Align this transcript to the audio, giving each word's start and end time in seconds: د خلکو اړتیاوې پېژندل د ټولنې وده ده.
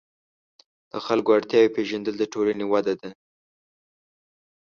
د 0.91 0.93
خلکو 1.05 1.29
اړتیاوې 1.37 1.73
پېژندل 1.75 2.15
د 2.19 2.23
ټولنې 2.33 2.65
وده 2.71 2.93
ده. 3.01 3.09